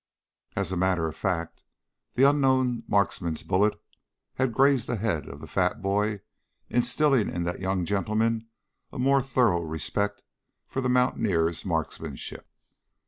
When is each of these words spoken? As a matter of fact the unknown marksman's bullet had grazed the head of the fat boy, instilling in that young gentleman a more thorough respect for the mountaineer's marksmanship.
As 0.55 0.71
a 0.71 0.77
matter 0.77 1.07
of 1.07 1.15
fact 1.15 1.61
the 2.15 2.23
unknown 2.27 2.81
marksman's 2.87 3.43
bullet 3.43 3.79
had 4.33 4.51
grazed 4.51 4.89
the 4.89 4.95
head 4.95 5.29
of 5.29 5.41
the 5.41 5.45
fat 5.45 5.79
boy, 5.79 6.21
instilling 6.71 7.29
in 7.29 7.43
that 7.43 7.59
young 7.59 7.85
gentleman 7.85 8.47
a 8.91 8.97
more 8.97 9.21
thorough 9.21 9.61
respect 9.61 10.23
for 10.67 10.81
the 10.81 10.89
mountaineer's 10.89 11.65
marksmanship. 11.65 12.47